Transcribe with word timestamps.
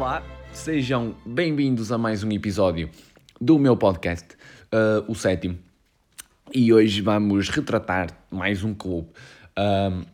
Olá, 0.00 0.22
sejam 0.50 1.14
bem-vindos 1.26 1.92
a 1.92 1.98
mais 1.98 2.24
um 2.24 2.32
episódio 2.32 2.88
do 3.38 3.58
meu 3.58 3.76
podcast, 3.76 4.28
uh, 4.72 5.04
o 5.06 5.14
sétimo. 5.14 5.58
E 6.54 6.72
hoje 6.72 7.02
vamos 7.02 7.50
retratar 7.50 8.08
mais 8.30 8.64
um 8.64 8.72
clube. 8.72 9.08
Uh, 9.50 10.06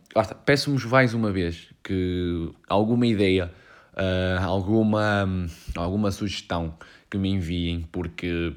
Peço-vos 0.43 0.83
mais 0.83 1.13
uma 1.13 1.31
vez 1.31 1.69
que 1.81 2.51
alguma 2.67 3.07
ideia, 3.07 3.49
uh, 3.93 4.43
alguma, 4.43 5.25
alguma 5.73 6.11
sugestão 6.11 6.77
que 7.09 7.17
me 7.17 7.29
enviem, 7.29 7.87
porque 7.89 8.53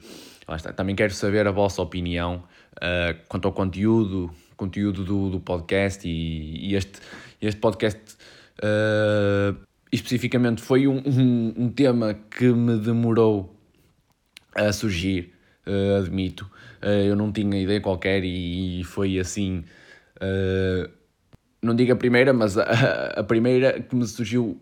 também 0.75 0.97
quero 0.97 1.15
saber 1.15 1.47
a 1.47 1.53
vossa 1.53 1.81
opinião 1.81 2.43
uh, 2.75 3.17
quanto 3.29 3.47
ao 3.47 3.53
conteúdo, 3.53 4.35
conteúdo 4.57 5.05
do, 5.05 5.31
do 5.31 5.39
podcast 5.39 6.09
e, 6.09 6.71
e 6.71 6.75
este, 6.75 6.99
este 7.41 7.61
podcast 7.61 8.17
uh, 8.65 9.70
especificamente 9.93 10.63
foi 10.63 10.87
um, 10.87 11.03
um, 11.05 11.55
um, 11.57 11.69
tema 11.71 12.15
que 12.15 12.47
me 12.47 12.79
demorou 12.79 13.57
a 14.55 14.73
surgir, 14.73 15.33
uh, 15.67 15.97
admito. 15.99 16.51
eu 17.07 17.17
não 17.17 17.33
tinha 17.33 17.61
ideia 17.61 17.81
qualquer 17.81 18.25
e, 18.25 18.81
e 18.81 18.85
foi 18.85 19.19
assim. 19.19 19.65
não 21.63 21.75
digo 21.75 21.93
a 21.93 21.97
primeira, 21.97 22.33
mas 22.33 22.57
a, 22.57 22.65
a 23.17 23.25
primeira 23.25 23.81
que 23.81 23.95
me 23.95 24.07
surgiu 24.07 24.61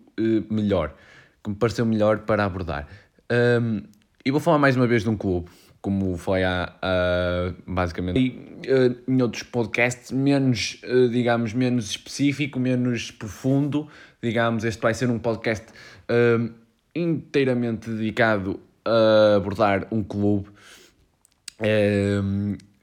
melhor, 0.51 0.95
que 1.43 1.51
me 1.51 1.57
pareceu 1.57 1.87
melhor 1.87 2.21
para 2.21 2.45
abordar. 2.45 2.87
Um, 3.31 3.83
e 4.25 4.31
vou 4.31 4.41
falar 4.41 4.59
mais 4.59 4.77
uma 4.77 4.87
vez 4.87 5.03
de 5.03 5.11
um 5.11 5.17
clube, 5.17 5.51
como 5.81 6.17
foi 6.17 6.43
a, 6.45 6.75
a 6.83 7.53
basicamente 7.67 8.19
e, 8.19 8.31
uh, 8.71 8.97
em 9.07 9.23
outros 9.23 9.45
podcasts, 9.45 10.11
menos, 10.11 10.81
uh, 10.85 11.09
digamos, 11.09 11.53
menos 11.53 11.91
específico, 11.91 12.59
menos 12.59 13.11
profundo, 13.11 13.89
digamos, 14.23 14.65
este 14.65 14.81
vai 14.81 14.95
ser 14.95 15.09
um 15.09 15.19
podcast 15.19 15.67
uh, 16.11 16.53
inteiramente 16.95 17.91
dedicado 17.91 18.59
a 18.85 19.37
abordar 19.37 19.87
um 19.93 20.03
clube, 20.03 20.49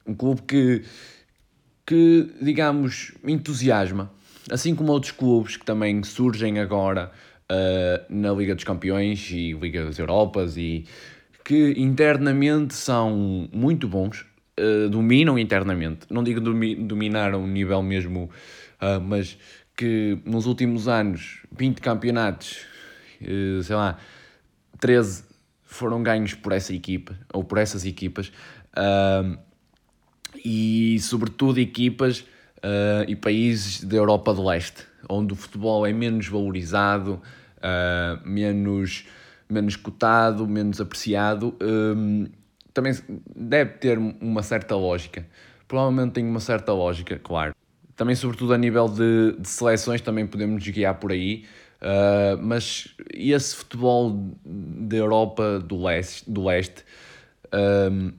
um 0.05 0.13
clube 0.13 0.43
que, 0.43 0.83
que, 1.85 2.31
digamos, 2.41 3.13
entusiasma, 3.25 4.11
assim 4.51 4.75
como 4.75 4.91
outros 4.91 5.11
clubes 5.11 5.57
que 5.57 5.65
também 5.65 6.03
surgem 6.03 6.59
agora 6.59 7.11
na 8.07 8.31
Liga 8.33 8.53
dos 8.53 8.63
Campeões 8.63 9.31
e 9.31 9.53
Liga 9.53 9.83
das 9.83 9.97
Europas 9.97 10.57
e 10.57 10.85
que 11.45 11.75
internamente 11.77 12.73
são 12.73 13.47
muito 13.53 13.87
bons, 13.87 14.25
uh, 14.59 14.89
dominam 14.89 15.37
internamente, 15.37 16.07
não 16.09 16.23
digo 16.23 16.41
domi 16.41 16.73
dominar 16.73 17.35
um 17.35 17.45
nível 17.45 17.83
mesmo, 17.83 18.31
uh, 18.81 18.99
mas 18.99 19.37
que 19.77 20.17
nos 20.25 20.47
últimos 20.47 20.87
anos, 20.87 21.43
20 21.55 21.81
campeonatos, 21.81 22.65
uh, 23.21 23.61
sei 23.61 23.75
lá, 23.75 23.99
13 24.79 25.23
foram 25.63 26.01
ganhos 26.01 26.33
por 26.33 26.51
essa 26.51 26.73
equipa, 26.73 27.15
ou 27.31 27.43
por 27.43 27.59
essas 27.59 27.85
equipas, 27.85 28.31
e 30.43 30.97
sobretudo 31.01 31.59
equipas 31.59 32.23
e 33.07 33.15
países 33.15 33.83
da 33.83 33.97
Europa 33.97 34.33
do 34.33 34.45
Leste, 34.45 34.83
onde 35.09 35.33
o 35.33 35.35
futebol 35.35 35.85
é 35.85 35.91
menos 35.91 36.27
valorizado, 36.27 37.21
menos 38.23 39.05
menos 39.49 39.75
cotado, 39.75 40.47
menos 40.47 40.81
apreciado, 40.81 41.55
hum, 41.61 42.27
também 42.73 42.93
deve 43.35 43.71
ter 43.73 43.97
uma 43.97 44.43
certa 44.43 44.75
lógica. 44.75 45.25
Provavelmente 45.67 46.13
tem 46.13 46.25
uma 46.25 46.39
certa 46.39 46.73
lógica, 46.73 47.17
claro. 47.17 47.55
Também, 47.95 48.15
sobretudo 48.15 48.53
a 48.53 48.57
nível 48.57 48.89
de, 48.89 49.35
de 49.39 49.47
seleções, 49.47 50.01
também 50.01 50.27
podemos 50.27 50.55
nos 50.55 50.67
guiar 50.67 50.95
por 50.95 51.11
aí. 51.11 51.45
Uh, 51.81 52.37
mas 52.41 52.95
esse 53.13 53.55
futebol 53.55 54.33
da 54.43 54.97
Europa 54.97 55.59
do 55.59 55.83
leste, 55.83 56.29
do 56.29 56.43
leste 56.45 56.83
uh, 57.47 58.13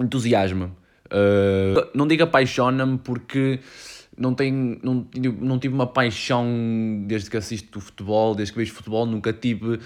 entusiasma-me. 0.00 0.72
Uh, 1.06 1.88
não 1.94 2.06
digo 2.06 2.22
apaixona-me 2.22 2.98
porque 2.98 3.60
não, 4.16 4.34
tenho, 4.34 4.78
não, 4.82 5.06
não 5.40 5.58
tive 5.58 5.74
uma 5.74 5.86
paixão 5.86 7.04
desde 7.06 7.30
que 7.30 7.36
assisto 7.36 7.80
futebol, 7.80 8.34
desde 8.34 8.52
que 8.52 8.58
vejo 8.58 8.72
futebol, 8.72 9.04
nunca 9.04 9.32
tive 9.32 9.78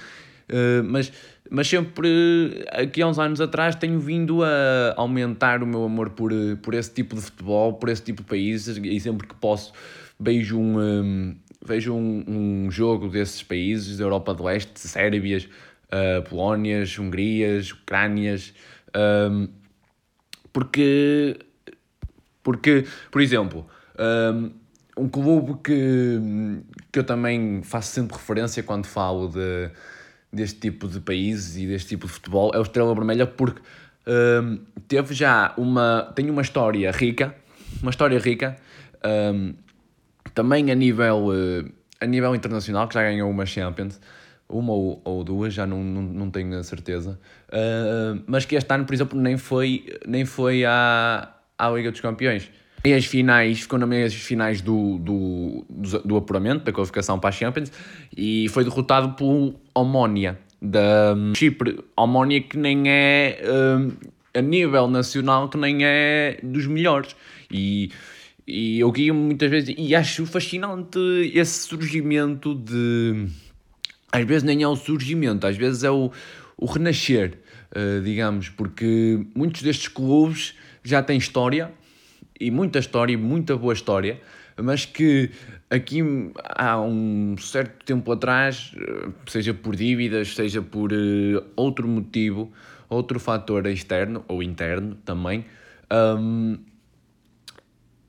Uh, 0.50 0.83
mas, 0.84 1.12
mas 1.49 1.69
sempre, 1.69 2.66
aqui 2.72 3.00
há 3.00 3.06
uns 3.06 3.19
anos 3.19 3.41
atrás, 3.41 3.77
tenho 3.77 4.00
vindo 4.00 4.43
a 4.43 4.94
aumentar 4.97 5.62
o 5.62 5.66
meu 5.66 5.84
amor 5.84 6.11
por, 6.11 6.33
por 6.61 6.75
esse 6.75 6.93
tipo 6.93 7.15
de 7.15 7.22
futebol, 7.22 7.75
por 7.75 7.88
esse 7.88 8.03
tipo 8.03 8.22
de 8.22 8.28
países, 8.28 8.77
e 8.77 8.99
sempre 9.00 9.28
que 9.28 9.34
posso 9.37 9.72
vejo 10.19 10.59
um, 10.59 10.78
um 10.78 11.37
vejo 11.65 11.94
um, 11.94 12.25
um, 12.27 12.71
jogo 12.71 13.09
desses 13.09 13.43
países, 13.43 13.99
da 13.99 14.05
Europa 14.05 14.34
do 14.34 14.44
Leste, 14.44 14.81
Sérbias, 14.81 15.44
uh, 15.44 16.22
Polónias, 16.28 16.99
Hungrias, 16.99 17.72
Ucrânias, 17.72 18.55
um, 18.97 19.49
porque, 20.53 21.38
porque, 22.43 22.87
por 23.11 23.21
exemplo, 23.21 23.67
um, 24.34 24.50
um 24.97 25.09
clube 25.09 25.61
que, 25.62 26.19
que 26.91 26.99
eu 26.99 27.05
também 27.05 27.62
faço 27.62 27.93
sempre 27.93 28.17
referência 28.17 28.62
quando 28.62 28.87
falo 28.87 29.28
de 29.28 29.71
deste 30.33 30.61
tipo 30.61 30.87
de 30.87 31.01
países 31.01 31.57
e 31.57 31.67
deste 31.67 31.89
tipo 31.89 32.07
de 32.07 32.13
futebol 32.13 32.53
é 32.55 32.59
o 32.59 32.63
Estrela 32.63 32.95
Vermelha 32.95 33.27
porque 33.27 33.61
um, 34.07 34.61
teve 34.87 35.15
já 35.15 35.53
uma 35.57 36.13
tem 36.15 36.31
uma 36.31 36.43
história 36.43 36.91
rica 36.93 37.35
uma 37.83 37.91
história 37.91 38.19
rica 38.19 38.57
um, 39.35 39.55
também 40.33 40.71
a 40.71 40.75
nível 40.75 41.29
uh, 41.29 41.73
a 42.01 42.07
nível 42.07 42.35
internacional 42.35 42.87
que 42.87 42.95
já 42.95 43.03
ganhou 43.03 43.29
uma 43.29 43.45
Champions 43.45 44.01
uma 44.49 44.73
ou, 44.73 45.01
ou 45.05 45.25
duas 45.25 45.53
já 45.53 45.67
não, 45.67 45.83
não, 45.83 46.03
não 46.03 46.31
tenho 46.31 46.57
a 46.57 46.62
certeza 46.62 47.19
uh, 47.49 48.23
mas 48.27 48.45
que 48.45 48.55
este 48.55 48.73
ano 48.73 48.85
por 48.85 48.95
exemplo 48.95 49.19
nem 49.19 49.37
foi 49.37 49.87
nem 50.07 50.25
foi 50.25 50.65
à, 50.65 51.35
à 51.59 51.71
Liga 51.71 51.91
dos 51.91 52.01
Campeões 52.01 52.51
meias 52.83 53.05
finais, 53.05 53.61
ficou 53.61 53.79
nas 53.79 53.89
meias 53.89 54.15
finais 54.15 54.61
do, 54.61 54.99
do, 54.99 55.65
do, 55.69 55.99
do, 56.01 56.17
apuramento, 56.17 56.65
da 56.65 56.73
qualificação 56.73 57.19
para 57.19 57.29
a 57.29 57.33
Champions, 57.33 57.71
e 58.17 58.49
foi 58.49 58.65
derrotado 58.65 59.15
pelo 59.15 59.55
Omónia, 59.75 60.39
da 60.61 61.15
um, 61.17 61.35
Chipre. 61.35 61.79
Omónia 61.97 62.41
que 62.41 62.57
nem 62.57 62.89
é, 62.89 63.41
um, 63.45 63.93
a 64.35 64.41
nível 64.41 64.89
nacional, 64.89 65.49
que 65.49 65.59
nem 65.59 65.85
é 65.85 66.39
dos 66.43 66.67
melhores. 66.67 67.15
E, 67.51 67.91
e 68.47 68.81
eu 68.81 68.91
guio 68.91 69.15
muitas 69.15 69.51
vezes, 69.51 69.75
e 69.77 69.95
acho 69.95 70.27
fascinante 70.27 70.99
esse 71.35 71.67
surgimento 71.67 72.55
de... 72.55 73.27
Às 74.12 74.25
vezes 74.25 74.43
nem 74.43 74.62
é 74.62 74.69
o 74.69 74.75
surgimento, 74.75 75.47
às 75.47 75.57
vezes 75.57 75.85
é 75.85 75.91
o, 75.91 76.11
o 76.57 76.67
renascer, 76.67 77.39
uh, 77.71 78.03
digamos, 78.03 78.49
porque 78.49 79.25
muitos 79.37 79.62
destes 79.62 79.87
clubes 79.87 80.55
já 80.83 81.01
têm 81.01 81.17
história, 81.17 81.73
e 82.41 82.51
muita 82.51 82.78
história, 82.78 83.17
muita 83.19 83.56
boa 83.56 83.75
história, 83.75 84.21
mas 84.56 84.87
que 84.87 85.31
aqui 85.69 86.01
há 86.56 86.81
um 86.81 87.37
certo 87.39 87.84
tempo 87.84 88.11
atrás, 88.11 88.73
eh, 88.77 89.09
seja 89.27 89.53
por 89.53 89.77
dívidas, 89.77 90.34
seja 90.34 90.62
por 90.62 90.93
uh, 90.93 91.45
outro 91.55 91.87
motivo, 91.87 92.50
outro 92.89 93.21
fator 93.21 93.67
externo 93.67 94.25
ou 94.27 94.43
interno 94.43 94.97
também, 95.05 95.45
um, 96.19 96.59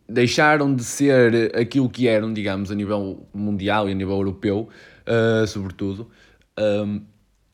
deixaram 0.07 0.73
de 0.73 0.83
ser 0.83 1.55
aquilo 1.55 1.89
que 1.89 2.07
eram, 2.07 2.33
digamos, 2.33 2.71
a 2.71 2.75
nível 2.75 3.27
mundial 3.33 3.87
e 3.87 3.91
a 3.91 3.95
nível 3.95 4.15
europeu, 4.15 4.69
uh, 5.05 5.45
sobretudo, 5.45 6.09
um, 6.57 7.01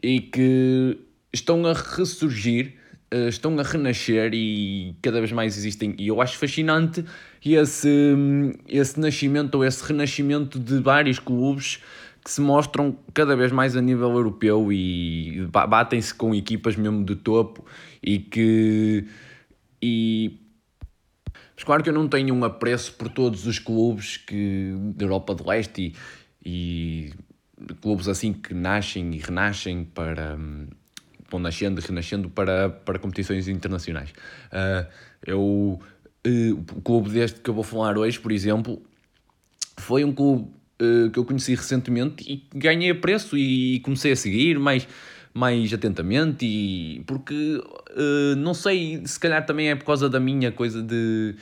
e 0.01 0.22
que 0.22 1.00
estão 1.34 1.66
a 1.66 1.74
ressurgir 1.74 2.76
uh, 3.13 3.27
estão 3.27 3.57
a 3.59 3.63
renascer 3.63 4.31
e 4.33 4.95
cada 5.01 5.19
vez 5.19 5.31
mais 5.31 5.57
existem. 5.57 5.95
E 5.98 6.07
eu 6.07 6.21
acho 6.21 6.38
fascinante 6.38 7.04
esse, 7.44 7.89
esse 8.68 9.00
nascimento 9.00 9.56
ou 9.56 9.65
esse 9.65 9.83
renascimento 9.83 10.59
de 10.59 10.80
vários 10.80 11.19
clubes 11.19 11.80
que 12.24 12.31
se 12.31 12.42
mostram 12.42 12.98
cada 13.13 13.38
vez 13.38 13.54
mais 13.54 13.77
a 13.77 13.81
nível 13.81 14.12
europeu 14.12 14.71
e 14.71 15.48
batem-se 15.50 16.13
com 16.13 16.36
equipas 16.36 16.75
mesmo 16.75 17.04
de 17.06 17.15
topo 17.15 17.65
e 18.04 18.19
que. 18.19 19.07
E, 19.81 20.38
mas 21.56 21.63
claro 21.63 21.81
que 21.81 21.89
eu 21.89 21.94
não 21.94 22.07
tenho 22.07 22.36
um 22.36 22.44
apreço 22.44 22.94
por 22.94 23.10
todos 23.10 23.48
os 23.48 23.60
clubes 23.60 24.18
que, 24.18 24.74
da 24.95 25.06
Europa 25.06 25.33
do 25.33 25.48
Leste 25.48 25.94
e, 26.45 27.13
e 27.69 27.74
clubes 27.81 28.07
assim 28.07 28.33
que 28.33 28.53
nascem 28.53 29.13
e 29.13 29.19
renascem 29.19 29.86
para, 29.86 30.38
vão 31.29 31.39
nascendo 31.39 31.81
renascendo 31.81 32.29
para, 32.29 32.69
para 32.69 33.00
competições 33.00 33.47
internacionais. 33.47 34.12
Uh, 34.51 34.88
eu, 35.25 35.39
uh, 35.39 36.65
o 36.75 36.81
clube 36.81 37.09
deste 37.09 37.39
que 37.39 37.50
eu 37.50 37.53
vou 37.53 37.63
falar 37.63 37.97
hoje, 37.97 38.19
por 38.19 38.31
exemplo, 38.31 38.81
foi 39.77 40.03
um 40.03 40.12
clube 40.12 40.50
uh, 40.81 41.09
que 41.12 41.19
eu 41.19 41.25
conheci 41.25 41.56
recentemente 41.56 42.24
e 42.27 42.44
ganhei 42.57 42.94
preço 42.94 43.38
e 43.38 43.79
comecei 43.81 44.12
a 44.12 44.15
seguir 44.15 44.59
mais, 44.59 44.88
mais 45.33 45.74
atentamente 45.74 46.45
e 46.45 47.03
porque 47.06 47.62
uh, 47.62 48.35
não 48.38 48.53
sei, 48.53 49.01
se 49.06 49.19
calhar 49.19 49.45
também 49.45 49.69
é 49.69 49.75
por 49.75 49.85
causa 49.85 50.09
da 50.09 50.19
minha 50.19 50.51
coisa 50.51 50.81
de 50.81 51.35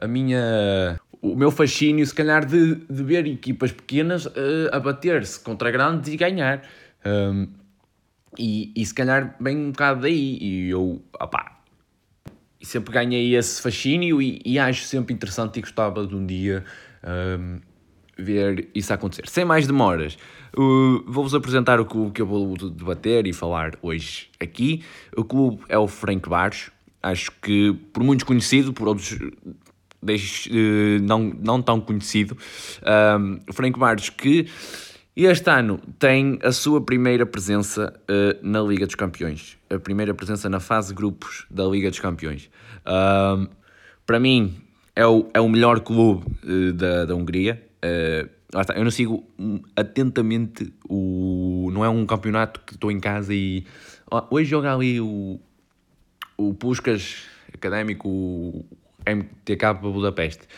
a 0.00 0.06
minha 0.06 0.98
o 1.20 1.36
meu 1.36 1.50
fascínio 1.50 2.06
se 2.06 2.14
calhar 2.14 2.46
de, 2.46 2.76
de 2.76 3.02
ver 3.02 3.26
equipas 3.26 3.72
pequenas 3.72 4.24
uh, 4.24 4.70
a 4.72 4.80
bater-se 4.80 5.38
contra 5.40 5.70
grandes 5.70 6.12
e 6.12 6.16
ganhar 6.16 6.62
Um, 7.04 7.48
e, 8.38 8.72
e 8.76 8.84
se 8.84 8.94
calhar 8.94 9.36
vem 9.40 9.56
um 9.56 9.70
bocado 9.70 10.02
daí. 10.02 10.38
E 10.40 10.70
eu, 10.70 11.02
opá, 11.20 11.60
sempre 12.62 12.92
ganhei 12.92 13.34
esse 13.34 13.60
fascínio 13.60 14.20
e, 14.20 14.40
e 14.44 14.58
acho 14.58 14.84
sempre 14.84 15.14
interessante 15.14 15.58
e 15.58 15.62
gostava 15.62 16.06
de 16.06 16.14
um 16.14 16.24
dia 16.24 16.64
um, 17.38 17.60
ver 18.16 18.68
isso 18.74 18.92
acontecer. 18.92 19.28
Sem 19.28 19.44
mais 19.44 19.66
demoras, 19.66 20.16
uh, 20.56 21.02
vou-vos 21.06 21.34
apresentar 21.34 21.80
o 21.80 21.84
clube 21.84 22.12
que 22.12 22.22
eu 22.22 22.26
vou 22.26 22.56
debater 22.56 23.26
e 23.26 23.32
falar 23.32 23.72
hoje 23.82 24.28
aqui. 24.38 24.84
O 25.16 25.24
clube 25.24 25.62
é 25.68 25.78
o 25.78 25.88
Frank 25.88 26.28
Bares, 26.28 26.70
acho 27.02 27.32
que 27.42 27.72
por 27.92 28.02
muitos 28.02 28.24
conhecido, 28.24 28.72
por 28.72 28.88
outros 28.88 29.12
uh, 29.12 31.02
não, 31.02 31.32
não 31.40 31.62
tão 31.62 31.80
conhecido. 31.80 32.36
Um, 33.18 33.40
o 33.48 33.52
Frank 33.52 33.78
Bares 33.78 34.10
que 34.10 34.46
este 35.26 35.50
ano 35.50 35.80
tem 35.98 36.38
a 36.42 36.52
sua 36.52 36.80
primeira 36.80 37.26
presença 37.26 37.92
uh, 38.08 38.46
na 38.46 38.60
Liga 38.60 38.86
dos 38.86 38.94
Campeões, 38.94 39.58
a 39.68 39.78
primeira 39.78 40.14
presença 40.14 40.48
na 40.48 40.60
fase 40.60 40.94
grupos 40.94 41.46
da 41.50 41.64
Liga 41.64 41.90
dos 41.90 42.00
Campeões. 42.00 42.50
Uh, 42.86 43.48
para 44.06 44.20
mim, 44.20 44.54
é 44.94 45.06
o, 45.06 45.28
é 45.34 45.40
o 45.40 45.48
melhor 45.48 45.80
clube 45.80 46.26
uh, 46.44 46.72
da, 46.72 47.04
da 47.04 47.14
Hungria. 47.14 47.62
Eh, 47.82 48.28
eu 48.74 48.84
não 48.84 48.90
sigo 48.90 49.24
atentamente 49.76 50.72
o. 50.88 51.70
Não 51.72 51.84
é 51.84 51.88
um 51.88 52.04
campeonato 52.04 52.60
que 52.60 52.74
estou 52.74 52.90
em 52.90 53.00
casa 53.00 53.32
e. 53.32 53.64
Oh, 54.10 54.22
hoje 54.30 54.50
joga 54.50 54.74
ali 54.74 55.00
o, 55.00 55.40
o 56.36 56.54
Puskas 56.54 57.26
Académico, 57.54 58.08
o 58.08 58.64
MTK 59.06 59.74
Budapeste. 59.80 60.48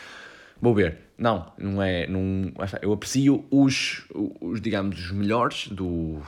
Vou 0.59 0.73
ver. 0.73 1.02
Não, 1.17 1.51
não 1.57 1.81
é. 1.81 2.07
Não, 2.07 2.51
eu 2.81 2.91
aprecio 2.91 3.45
os, 3.51 4.03
os 4.41 4.61
digamos, 4.61 4.99
os 4.99 5.11
melhores 5.11 5.67
do, 5.67 6.19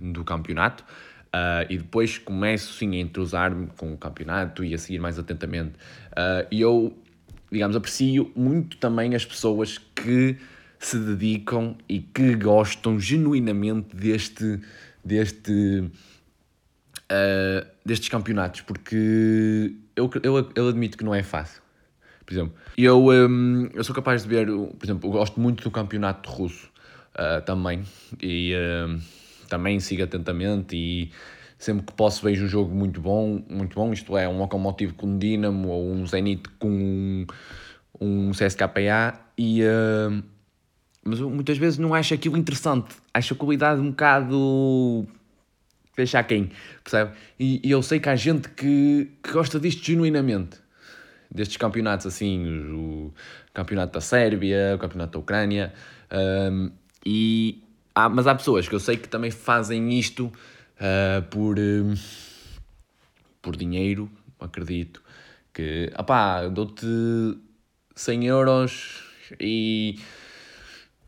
do 0.00 0.24
campeonato 0.24 0.84
uh, 1.28 1.66
e 1.68 1.78
depois 1.78 2.18
começo 2.18 2.72
sim 2.74 2.94
a 2.96 2.98
entrosar-me 2.98 3.66
com 3.76 3.92
o 3.92 3.98
campeonato 3.98 4.64
e 4.64 4.74
a 4.74 4.78
seguir 4.78 4.98
mais 4.98 5.18
atentamente. 5.18 5.74
Uh, 6.12 6.46
e 6.50 6.60
eu, 6.60 6.96
digamos, 7.50 7.76
aprecio 7.76 8.30
muito 8.34 8.76
também 8.76 9.14
as 9.14 9.24
pessoas 9.24 9.78
que 9.78 10.36
se 10.78 10.98
dedicam 10.98 11.76
e 11.88 12.00
que 12.00 12.34
gostam 12.36 12.98
genuinamente 12.98 13.96
deste. 13.96 14.60
deste 15.04 15.90
uh, 17.10 17.66
destes 17.84 18.08
campeonatos, 18.08 18.60
porque 18.60 19.74
eu, 19.96 20.10
eu, 20.22 20.50
eu 20.54 20.68
admito 20.68 20.96
que 20.96 21.04
não 21.04 21.14
é 21.14 21.22
fácil 21.22 21.62
por 22.28 22.34
exemplo. 22.34 22.54
Eu, 22.76 23.06
um, 23.06 23.70
eu 23.72 23.82
sou 23.82 23.94
capaz 23.94 24.22
de 24.22 24.28
ver, 24.28 24.46
por 24.46 24.84
exemplo, 24.84 25.08
eu 25.08 25.12
gosto 25.12 25.40
muito 25.40 25.64
do 25.64 25.70
campeonato 25.70 26.30
russo 26.30 26.68
uh, 27.14 27.40
também, 27.40 27.82
e 28.20 28.52
uh, 28.54 29.00
também 29.48 29.80
sigo 29.80 30.02
atentamente 30.02 30.76
e 30.76 31.10
sempre 31.58 31.86
que 31.86 31.92
posso 31.94 32.22
vejo 32.22 32.44
um 32.44 32.48
jogo 32.48 32.74
muito 32.74 33.00
bom, 33.00 33.42
muito 33.48 33.74
bom, 33.74 33.94
isto 33.94 34.14
é, 34.14 34.28
um 34.28 34.38
Lokomotiv 34.40 34.92
com 34.92 35.16
Dinamo 35.16 35.68
ou 35.68 35.90
um 35.90 36.06
Zenit 36.06 36.42
com 36.58 36.68
um, 36.68 37.26
um 37.98 38.30
CSKA 38.32 39.18
e... 39.36 39.62
Uh, 39.62 40.22
mas 41.02 41.20
muitas 41.20 41.56
vezes 41.56 41.78
não 41.78 41.94
acho 41.94 42.12
aquilo 42.12 42.36
interessante, 42.36 42.94
acho 43.14 43.32
a 43.32 43.36
qualidade 43.36 43.80
um 43.80 43.88
bocado 43.88 45.06
deixar 45.96 46.22
quem, 46.24 46.50
percebe? 46.84 47.12
E, 47.40 47.66
e, 47.66 47.70
eu 47.70 47.82
sei 47.82 47.98
que 47.98 48.10
há 48.10 48.14
gente 48.14 48.50
que, 48.50 49.10
que 49.22 49.32
gosta 49.32 49.58
disto 49.58 49.82
genuinamente 49.82 50.67
destes 51.30 51.56
campeonatos 51.56 52.06
assim, 52.06 52.46
o 52.72 53.12
campeonato 53.52 53.92
da 53.92 54.00
Sérvia, 54.00 54.74
o 54.74 54.78
campeonato 54.78 55.12
da 55.12 55.18
Ucrânia, 55.18 55.72
um, 56.50 56.70
e 57.04 57.62
há, 57.94 58.08
mas 58.08 58.26
há 58.26 58.34
pessoas 58.34 58.68
que 58.68 58.74
eu 58.74 58.80
sei 58.80 58.96
que 58.96 59.08
também 59.08 59.30
fazem 59.30 59.98
isto 59.98 60.26
uh, 60.26 61.22
por, 61.30 61.58
um, 61.58 61.94
por 63.42 63.56
dinheiro, 63.56 64.10
acredito, 64.40 65.02
que, 65.52 65.92
opá, 65.98 66.46
dou-te 66.48 66.86
100 67.94 68.26
euros 68.26 69.02
e 69.40 69.98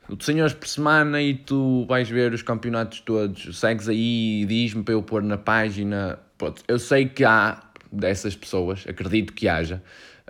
dou-te 0.09 0.25
100 0.25 0.39
euros 0.39 0.55
por 0.55 0.69
semana 0.69 1.23
e 1.23 1.35
tu 1.35 1.87
vais 1.87 2.09
ver 2.09 2.33
os 2.35 2.43
campeonatos 2.43 3.01
todos, 3.01 3.59
segues 3.59 3.89
aí 3.89 4.43
e 4.43 4.47
diz-me 4.47 4.83
para 4.83 4.95
eu 4.95 5.03
pôr 5.03 5.23
na 5.23 5.39
página, 5.39 6.19
Pronto, 6.41 6.65
eu 6.67 6.79
sei 6.79 7.07
que 7.07 7.23
há 7.23 7.70
dessas 7.93 8.35
pessoas, 8.37 8.85
acredito 8.89 9.33
que 9.33 9.49
haja, 9.49 9.83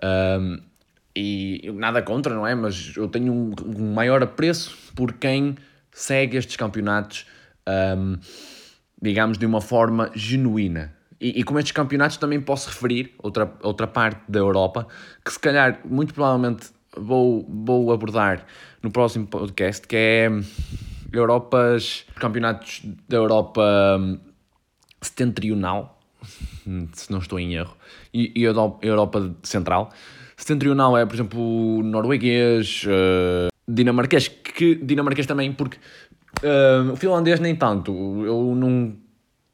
um, 0.02 0.60
e 1.14 1.70
nada 1.74 2.00
contra, 2.02 2.34
não 2.34 2.46
é? 2.46 2.54
Mas 2.54 2.94
eu 2.96 3.08
tenho 3.08 3.32
um, 3.32 3.54
um 3.64 3.92
maior 3.92 4.22
apreço 4.22 4.76
por 4.94 5.12
quem 5.14 5.56
segue 5.92 6.36
estes 6.36 6.56
campeonatos, 6.56 7.26
um, 7.98 8.16
digamos, 9.00 9.36
de 9.36 9.46
uma 9.46 9.60
forma 9.60 10.10
genuína. 10.14 10.94
E, 11.20 11.40
e 11.40 11.42
como 11.42 11.58
estes 11.58 11.72
campeonatos 11.72 12.16
também 12.16 12.40
posso 12.40 12.68
referir 12.68 13.14
outra, 13.18 13.52
outra 13.62 13.86
parte 13.86 14.20
da 14.28 14.38
Europa, 14.38 14.86
que 15.24 15.32
se 15.32 15.38
calhar, 15.38 15.80
muito 15.84 16.14
provavelmente, 16.14 16.68
vou, 16.96 17.46
vou 17.48 17.92
abordar 17.92 18.46
no 18.82 18.90
próximo 18.90 19.26
podcast, 19.26 19.86
que 19.86 19.96
é 19.96 20.30
Europas, 21.12 22.06
campeonatos 22.16 22.82
da 23.08 23.16
Europa 23.16 24.00
setentrional, 25.02 25.99
se 26.92 27.10
não 27.10 27.18
estou 27.18 27.38
em 27.38 27.54
erro, 27.54 27.76
e, 28.12 28.32
e 28.34 28.42
Europa 28.44 29.34
Central. 29.42 29.90
Setentrional 30.36 30.96
é, 30.96 31.04
por 31.04 31.14
exemplo, 31.14 31.82
norueguês, 31.82 32.84
uh, 32.86 33.52
dinamarquês, 33.68 34.28
que 34.28 34.74
dinamarquês 34.74 35.26
também, 35.26 35.52
porque 35.52 35.76
uh, 36.42 36.92
o 36.92 36.96
finlandês 36.96 37.38
nem 37.40 37.54
tanto, 37.54 37.92
eu 38.24 38.54
não 38.54 38.96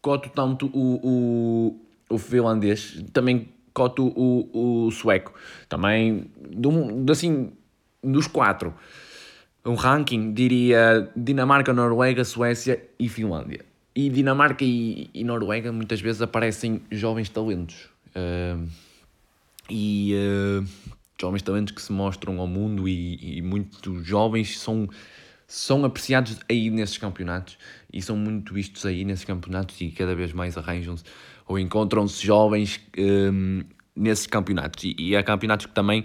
coto 0.00 0.30
tanto 0.30 0.66
o, 0.72 1.00
o, 1.02 1.80
o 2.08 2.18
finlandês, 2.18 3.02
também 3.12 3.48
coto 3.74 4.06
o, 4.06 4.86
o 4.86 4.90
sueco, 4.92 5.34
também, 5.68 6.30
do, 6.50 7.10
assim, 7.10 7.52
dos 8.02 8.28
quatro, 8.28 8.72
um 9.64 9.74
ranking, 9.74 10.32
diria 10.32 11.10
Dinamarca, 11.16 11.72
Noruega, 11.72 12.24
Suécia 12.24 12.82
e 12.98 13.08
Finlândia. 13.08 13.64
E 13.96 14.10
Dinamarca 14.10 14.62
e, 14.62 15.08
e 15.14 15.24
Noruega 15.24 15.72
muitas 15.72 16.02
vezes 16.02 16.20
aparecem 16.20 16.82
jovens 16.90 17.30
talentos. 17.30 17.88
Uh, 18.14 18.68
e 19.70 20.12
uh, 20.14 20.68
jovens 21.18 21.40
talentos 21.40 21.72
que 21.72 21.80
se 21.80 21.90
mostram 21.92 22.38
ao 22.38 22.46
mundo 22.46 22.86
e, 22.86 23.38
e 23.38 23.40
muitos 23.40 24.06
jovens 24.06 24.58
são, 24.58 24.86
são 25.46 25.82
apreciados 25.82 26.38
aí 26.46 26.68
nesses 26.68 26.98
campeonatos 26.98 27.56
e 27.90 28.02
são 28.02 28.18
muito 28.18 28.52
vistos 28.52 28.84
aí 28.84 29.02
nesses 29.02 29.24
campeonatos 29.24 29.80
e 29.80 29.90
cada 29.90 30.14
vez 30.14 30.30
mais 30.34 30.58
arranjam-se 30.58 31.04
ou 31.48 31.58
encontram-se 31.58 32.24
jovens 32.24 32.78
um, 32.98 33.62
nesses 33.96 34.26
campeonatos. 34.26 34.84
E, 34.84 34.94
e 34.98 35.16
há 35.16 35.22
campeonatos 35.22 35.64
que 35.64 35.72
também 35.72 36.04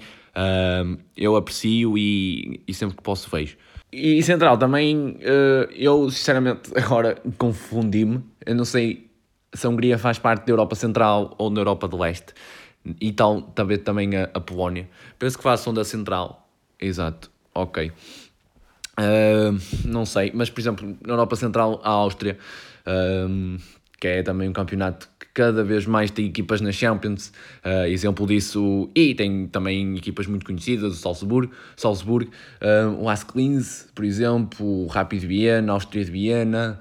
um, 0.85 0.97
eu 1.17 1.35
aprecio 1.35 1.97
e, 1.97 2.61
e 2.65 2.73
sempre 2.73 2.95
que 2.95 3.03
posso 3.03 3.29
vejo. 3.29 3.57
E 3.91 4.23
Central 4.23 4.57
também, 4.57 5.17
uh, 5.17 5.69
eu 5.75 6.09
sinceramente 6.09 6.71
agora 6.79 7.21
confundi-me. 7.37 8.23
Eu 8.45 8.55
não 8.55 8.65
sei 8.65 9.09
se 9.53 9.67
a 9.67 9.69
Hungria 9.69 9.97
faz 9.97 10.17
parte 10.17 10.45
da 10.45 10.51
Europa 10.53 10.75
Central 10.75 11.35
ou 11.37 11.49
da 11.49 11.59
Europa 11.59 11.87
do 11.87 11.97
Leste. 11.97 12.33
E 12.99 13.11
tal, 13.11 13.41
talvez 13.41 13.81
também 13.81 14.15
a, 14.15 14.29
a 14.33 14.39
Polónia. 14.39 14.89
Penso 15.19 15.37
que 15.37 15.43
façam 15.43 15.73
da 15.73 15.83
Central. 15.83 16.49
Exato, 16.79 17.29
ok. 17.53 17.91
Uh, 18.97 19.59
não 19.85 20.05
sei, 20.05 20.31
mas 20.33 20.49
por 20.49 20.59
exemplo, 20.61 20.97
na 21.01 21.13
Europa 21.13 21.35
Central, 21.35 21.79
a 21.83 21.89
Áustria, 21.89 22.37
uh, 22.85 23.61
que 23.99 24.07
é 24.07 24.23
também 24.23 24.49
um 24.49 24.53
campeonato 24.53 25.09
cada 25.33 25.63
vez 25.63 25.85
mais 25.85 26.11
tem 26.11 26.25
equipas 26.25 26.61
na 26.61 26.71
Champions, 26.71 27.31
uh, 27.65 27.85
exemplo 27.87 28.27
disso, 28.27 28.89
e 28.95 29.15
tem 29.15 29.47
também 29.47 29.95
equipas 29.95 30.27
muito 30.27 30.45
conhecidas, 30.45 30.93
o 30.93 30.95
Salzburg, 30.95 31.49
Salzburg 31.75 32.29
uh, 32.61 33.01
o 33.01 33.09
Asklins, 33.09 33.87
por 33.95 34.03
exemplo, 34.03 34.85
o 34.85 34.87
Rapid 34.87 35.23
Viena, 35.23 35.71
a 35.71 35.75
Áustria 35.75 36.03
de 36.03 36.11
Viena, 36.11 36.79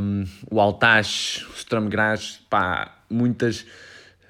um, 0.00 0.24
o 0.50 0.60
Altach, 0.60 1.44
o 1.50 1.58
Sturm 1.58 1.88
Graz, 1.88 2.40
pá, 2.50 2.98
muitas... 3.10 3.66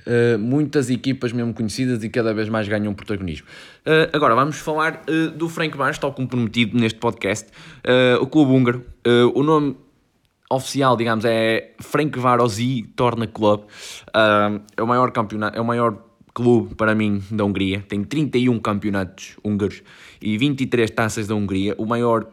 Uh, 0.06 0.38
muitas 0.38 0.90
equipas 0.90 1.32
mesmo 1.32 1.54
conhecidas 1.54 2.04
e 2.04 2.10
cada 2.10 2.34
vez 2.34 2.50
mais 2.50 2.68
ganham 2.68 2.92
protagonismo. 2.92 3.46
Uh, 3.86 4.14
agora 4.14 4.34
vamos 4.34 4.58
falar 4.58 5.02
uh, 5.08 5.30
do 5.30 5.48
Frank 5.48 5.74
Barnes, 5.78 5.96
tal 5.96 6.12
como 6.12 6.28
prometido 6.28 6.78
neste 6.78 6.98
podcast, 6.98 7.48
o 8.20 8.26
clube 8.26 8.52
húngaro. 8.52 8.84
o 9.34 9.42
nome 9.42 9.76
oficial, 10.54 10.96
digamos, 10.96 11.24
é 11.24 11.72
Frank 11.80 12.18
Varosi 12.18 12.82
Torna 12.96 13.26
Club. 13.26 13.62
Uh, 14.08 14.62
é 14.76 14.82
o 14.82 14.86
maior 14.86 15.10
campeonato, 15.10 15.56
é 15.56 15.60
o 15.60 15.64
maior 15.64 15.98
clube 16.32 16.74
para 16.74 16.94
mim 16.94 17.22
da 17.30 17.44
Hungria. 17.44 17.84
Tem 17.88 18.02
31 18.02 18.58
campeonatos 18.58 19.36
húngaros 19.44 19.82
e 20.20 20.36
23 20.36 20.90
taças 20.90 21.28
da 21.28 21.34
Hungria. 21.34 21.74
O 21.78 21.86
maior 21.86 22.26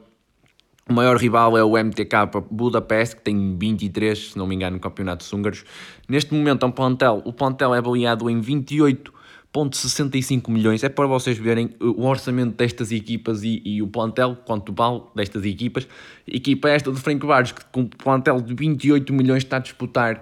o 0.89 0.93
maior 0.93 1.15
rival 1.15 1.57
é 1.57 1.63
o 1.63 1.77
MTK 1.77 2.41
Budapeste, 2.49 3.15
que 3.15 3.21
tem 3.21 3.55
23, 3.57 4.31
se 4.31 4.37
não 4.37 4.45
me 4.45 4.55
engano, 4.55 4.77
campeonatos 4.79 5.31
húngaros. 5.31 5.63
Neste 6.09 6.33
momento, 6.33 6.65
é 6.65 6.67
um 6.67 6.71
plantel, 6.71 7.21
o 7.23 7.31
plantel 7.31 7.73
é 7.73 7.77
avaliado 7.77 8.29
em 8.29 8.41
28 8.41 9.13
4,65 9.53 10.49
milhões. 10.49 10.83
É 10.83 10.89
para 10.89 11.05
vocês 11.07 11.37
verem 11.37 11.69
o 11.79 12.05
orçamento 12.05 12.55
destas 12.55 12.91
equipas 12.91 13.43
e, 13.43 13.61
e 13.65 13.81
o 13.81 13.87
plantel, 13.87 14.37
quanto 14.45 14.73
vale 14.73 15.01
destas 15.15 15.43
equipas. 15.45 15.87
Equipa 16.25 16.69
esta 16.69 16.91
de 16.91 16.99
Franco 16.99 17.27
Barros, 17.27 17.51
que 17.51 17.65
com 17.65 17.81
um 17.81 17.87
plantel 17.87 18.41
de 18.41 18.53
28 18.53 19.13
milhões 19.13 19.43
está 19.43 19.57
a 19.57 19.59
disputar 19.59 20.21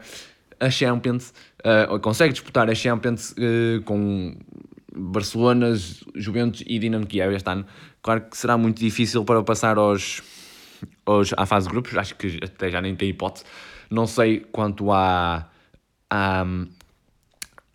a 0.59 0.69
Champions, 0.69 1.33
uh, 1.59 1.99
consegue 1.99 2.33
disputar 2.33 2.69
a 2.69 2.75
Champions 2.75 3.31
uh, 3.31 3.81
com 3.83 4.35
Barcelona, 4.95 5.73
Juventus 6.15 6.63
e 6.65 6.79
Dinamo 6.79 7.05
Kiev 7.05 7.33
este 7.33 7.49
ano. 7.49 7.65
Claro 8.01 8.21
que 8.21 8.37
será 8.37 8.57
muito 8.57 8.79
difícil 8.79 9.23
para 9.23 9.41
passar 9.43 9.77
aos, 9.77 10.21
aos, 11.05 11.33
à 11.37 11.45
fase 11.45 11.67
de 11.67 11.71
grupos, 11.71 11.95
acho 11.95 12.15
que 12.15 12.39
até 12.43 12.69
já 12.69 12.81
nem 12.81 12.95
tem 12.95 13.09
hipótese. 13.09 13.45
Não 13.89 14.05
sei 14.05 14.41
quanto 14.51 14.91
à, 14.91 15.49
à, 16.09 16.45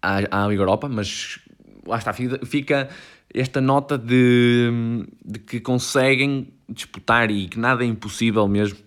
à 0.02 0.46
Liga 0.48 0.62
Europa, 0.62 0.88
mas 0.88 1.40
lá 1.86 1.98
está, 1.98 2.12
fica 2.12 2.88
esta 3.32 3.60
nota 3.60 3.98
de, 3.98 5.06
de 5.24 5.38
que 5.40 5.60
conseguem 5.60 6.52
disputar 6.68 7.30
e 7.30 7.48
que 7.48 7.58
nada 7.58 7.84
é 7.84 7.86
impossível 7.86 8.46
mesmo, 8.46 8.78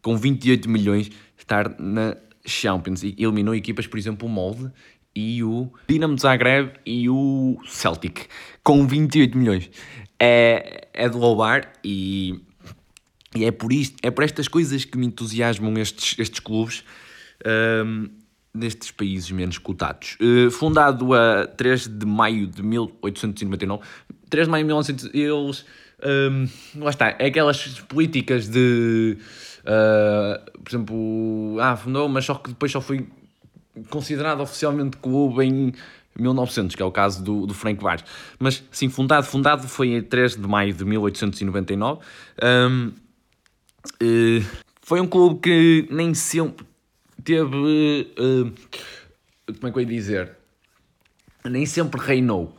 com 0.00 0.16
28 0.16 0.68
milhões, 0.68 1.10
estar 1.36 1.74
na 1.78 2.16
Champions. 2.46 3.02
E 3.02 3.14
eliminou 3.18 3.54
equipas, 3.54 3.86
por 3.86 3.98
exemplo, 3.98 4.28
o 4.28 4.30
Molde 4.30 4.70
e 5.14 5.42
o 5.42 5.70
Dinamo 5.88 6.14
de 6.14 6.22
Zagreb 6.22 6.72
e 6.86 7.08
o 7.08 7.58
Celtic, 7.66 8.26
com 8.62 8.86
28 8.86 9.36
milhões. 9.36 9.70
É, 10.20 10.88
é 10.92 11.08
de 11.08 11.16
louvar 11.16 11.72
e, 11.84 12.40
e 13.34 13.44
é 13.44 13.50
por 13.50 13.72
isto, 13.72 13.96
é 14.02 14.10
por 14.10 14.24
estas 14.24 14.48
coisas 14.48 14.84
que 14.84 14.96
me 14.96 15.06
entusiasmam 15.06 15.74
estes, 15.74 16.18
estes 16.18 16.40
clubes. 16.40 16.84
Um, 17.44 18.08
nestes 18.58 18.90
países 18.90 19.30
menos 19.30 19.58
cotados. 19.58 20.16
Uh, 20.20 20.50
fundado 20.50 21.14
a 21.14 21.46
3 21.46 21.88
de 21.88 22.06
maio 22.06 22.46
de 22.46 22.62
1899, 22.62 23.82
3 24.28 24.46
de 24.46 24.50
maio 24.50 24.64
de 24.64 24.66
1900, 24.66 25.10
eles. 25.14 25.64
Um, 26.00 26.46
lá 26.80 26.90
está, 26.90 27.16
é 27.18 27.26
aquelas 27.26 27.80
políticas 27.80 28.48
de. 28.48 29.18
Uh, 29.60 30.60
por 30.60 30.70
exemplo, 30.70 31.56
ah, 31.60 31.76
fundou, 31.76 32.08
mas 32.08 32.24
só 32.24 32.34
que 32.34 32.50
depois 32.50 32.70
só 32.70 32.80
foi 32.80 33.06
considerado 33.90 34.40
oficialmente 34.40 34.96
clube 34.96 35.44
em 35.44 35.72
1900, 36.18 36.74
que 36.74 36.82
é 36.82 36.84
o 36.84 36.90
caso 36.90 37.22
do, 37.22 37.46
do 37.46 37.54
Frank 37.54 37.82
Vaz. 37.82 38.04
Mas, 38.38 38.62
sim, 38.70 38.88
fundado, 38.88 39.26
fundado 39.26 39.68
foi 39.68 39.88
em 39.88 40.02
3 40.02 40.36
de 40.36 40.48
maio 40.48 40.72
de 40.72 40.84
1899. 40.84 42.00
Um, 42.42 42.92
uh, 44.02 44.46
foi 44.82 45.00
um 45.00 45.06
clube 45.06 45.40
que 45.40 45.88
nem 45.90 46.14
sempre 46.14 46.66
teve. 47.28 48.10
Uh, 48.18 48.52
como 49.60 49.68
é 49.68 49.70
que 49.70 49.78
eu 49.78 49.82
ia 49.82 49.86
dizer? 49.86 50.32
Nem 51.44 51.66
sempre 51.66 52.00
reinou. 52.00 52.56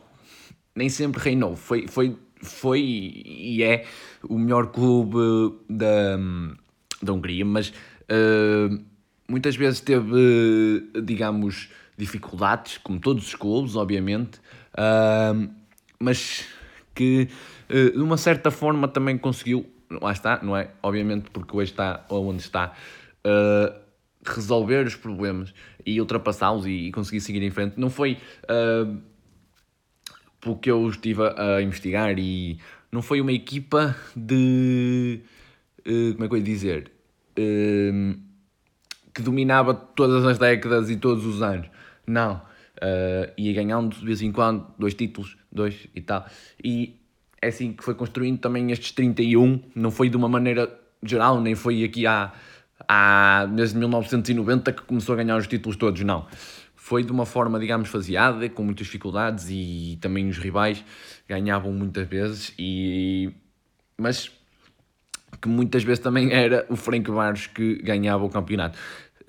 Nem 0.76 0.88
sempre 0.88 1.20
reinou. 1.20 1.56
Foi, 1.56 1.88
foi, 1.88 2.16
foi 2.40 2.80
e 2.80 3.64
é 3.64 3.84
o 4.22 4.38
melhor 4.38 4.68
clube 4.68 5.18
da, 5.68 6.16
da 7.02 7.12
Hungria, 7.12 7.44
mas 7.44 7.70
uh, 7.70 8.80
muitas 9.28 9.56
vezes 9.56 9.80
teve, 9.80 10.88
digamos, 11.02 11.68
dificuldades, 11.96 12.78
como 12.78 13.00
todos 13.00 13.26
os 13.26 13.34
clubes, 13.34 13.74
obviamente, 13.74 14.38
uh, 14.74 15.50
mas 15.98 16.46
que 16.94 17.28
de 17.68 18.00
uma 18.00 18.16
certa 18.16 18.50
forma 18.50 18.88
também 18.88 19.16
conseguiu, 19.16 19.64
lá 19.90 20.12
está, 20.12 20.40
não 20.42 20.56
é? 20.56 20.70
Obviamente 20.82 21.30
porque 21.30 21.56
hoje 21.56 21.70
está 21.70 22.04
onde 22.10 22.42
está, 22.42 22.72
uh, 23.24 23.89
resolver 24.24 24.86
os 24.86 24.94
problemas 24.94 25.54
e 25.84 26.00
ultrapassá-los 26.00 26.66
e, 26.66 26.88
e, 26.88 26.92
conseguir 26.92 27.20
seguir 27.20 27.42
em 27.42 27.50
frente. 27.50 27.78
Não 27.78 27.90
foi 27.90 28.18
uh, 28.44 29.00
porque 30.40 30.70
eu 30.70 30.88
estive 30.88 31.22
a, 31.22 31.60
investigar 31.62 32.18
e 32.18 32.58
não 32.90 33.02
foi 33.02 33.20
uma 33.20 33.32
equipa 33.32 33.96
de. 34.16 35.20
Uh, 35.80 36.12
como 36.12 36.24
é 36.24 36.28
que 36.28 36.34
eu 36.34 36.38
ia 36.38 36.44
dizer? 36.44 36.90
Uh, 37.38 38.18
que 39.14 39.22
dominava 39.22 39.74
todas 39.74 40.24
as 40.24 40.38
décadas 40.38 40.90
e 40.90 40.96
todos 40.96 41.24
os 41.24 41.42
anos. 41.42 41.68
Não. 42.06 42.42
Uh, 42.76 43.30
ia 43.36 43.52
ganhando 43.52 43.94
de 43.94 44.04
vez 44.04 44.22
em 44.22 44.32
quando 44.32 44.66
dois 44.78 44.94
títulos, 44.94 45.36
dois 45.52 45.86
e 45.94 46.00
tal. 46.00 46.26
E 46.62 46.96
é 47.40 47.48
assim 47.48 47.72
que 47.72 47.84
foi 47.84 47.94
construindo 47.94 48.38
também 48.38 48.70
estes 48.70 48.92
31. 48.92 49.62
Não 49.74 49.90
foi 49.90 50.08
de 50.08 50.16
uma 50.16 50.28
maneira 50.28 50.78
geral, 51.02 51.40
nem 51.40 51.54
foi 51.54 51.84
aqui 51.84 52.06
há 52.06 52.32
há, 52.90 53.46
desde 53.46 53.78
1990 53.78 54.72
que 54.72 54.82
começou 54.82 55.12
a 55.12 55.16
ganhar 55.16 55.36
os 55.36 55.46
títulos 55.46 55.76
todos, 55.76 56.02
não. 56.02 56.26
Foi 56.74 57.04
de 57.04 57.12
uma 57.12 57.24
forma, 57.24 57.60
digamos, 57.60 57.88
faseada, 57.88 58.48
com 58.48 58.64
muitas 58.64 58.86
dificuldades 58.86 59.46
e 59.48 59.96
também 60.00 60.28
os 60.28 60.38
rivais 60.38 60.84
ganhavam 61.28 61.72
muitas 61.72 62.08
vezes, 62.08 62.52
e... 62.58 63.30
mas 63.96 64.32
que 65.40 65.48
muitas 65.48 65.84
vezes 65.84 66.00
também 66.00 66.32
era 66.32 66.66
o 66.68 66.74
Frank 66.74 67.08
Barros 67.08 67.46
que 67.46 67.80
ganhava 67.82 68.24
o 68.24 68.28
campeonato. 68.28 68.76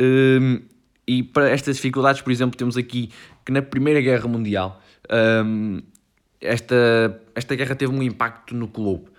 Um, 0.02 0.62
e 1.08 1.22
para 1.22 1.50
estas 1.50 1.76
dificuldades, 1.76 2.22
por 2.22 2.32
exemplo, 2.32 2.58
temos 2.58 2.76
aqui 2.76 3.12
que 3.46 3.52
na 3.52 3.62
Primeira 3.62 4.02
Guerra 4.02 4.28
Mundial 4.28 4.82
um, 5.46 5.82
esta, 6.40 7.22
esta 7.36 7.56
guerra 7.56 7.76
teve 7.76 7.94
um 7.94 8.02
impacto 8.02 8.56
no 8.56 8.68
clube. 8.68 9.11